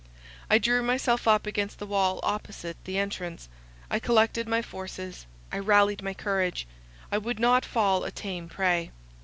I 0.49 0.57
drew 0.57 0.81
myself 0.81 1.27
up 1.27 1.45
against 1.45 1.77
the 1.77 1.85
wall 1.85 2.19
opposite 2.23 2.75
the 2.85 2.97
entrance; 2.97 3.47
I 3.87 3.99
collected 3.99 4.47
my 4.47 4.63
forces, 4.63 5.27
I 5.51 5.59
rallied 5.59 6.01
my 6.01 6.15
courage, 6.15 6.65
I 7.11 7.19
would 7.19 7.37
not 7.39 7.65
fall 7.65 8.03
a 8.03 8.09
tame 8.09 8.49
prey. 8.49 8.89